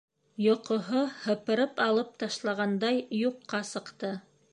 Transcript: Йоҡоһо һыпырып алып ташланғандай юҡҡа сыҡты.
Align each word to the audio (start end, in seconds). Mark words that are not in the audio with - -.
Йоҡоһо 0.43 1.01
һыпырып 1.25 1.83
алып 1.87 2.09
ташланғандай 2.23 2.99
юҡҡа 3.21 3.61
сыҡты. 3.73 4.11